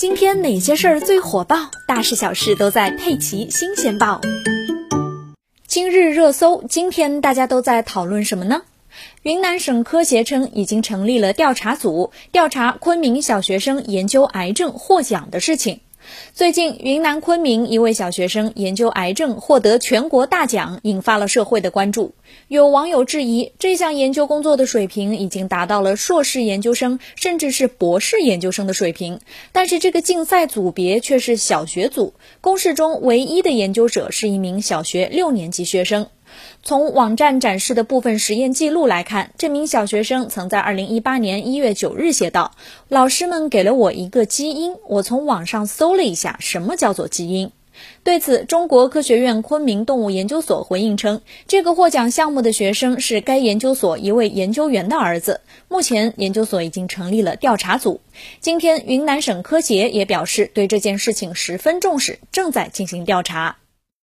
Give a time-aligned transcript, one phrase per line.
[0.00, 1.70] 今天哪些事儿最火爆？
[1.86, 4.18] 大事小事都在《佩奇新鲜报》。
[5.66, 8.62] 今日热搜，今天大家都在讨论什么呢？
[9.22, 15.80] 云南省科协称已经成立了调查组，调查昆明小学生研究癌症获奖的事情。
[16.32, 22.14] 最近，云南昆明一位小学生研究癌症获得全国大奖，引发了社会的关注。
[22.48, 29.20] 有网友质疑，这项研究工作的水平已经达到了硕士研究生，甚至是博士研究生的水平。
[29.52, 36.06] 但是，这个竞赛组别却是小学组，公示中唯一的研究者是一名小学六年级学生。
[36.62, 42.52] 从网站展示的部分实验记录来看，这名小学生曾在2018年1月9日写道
[42.88, 47.50] ：“老师们给了我一个基因，我从网上搜了一下，什么叫做基因。”
[48.04, 55.40] 对此，中国科学院昆明动物研究所回应称，这个获奖项目的学生是该研究所一位研究员的儿子。
[55.66, 58.02] 目前，研究所已经成立了调查组。
[58.40, 63.56] 今天，云南省科协也表示对这件事情十分重视，正在进行调查。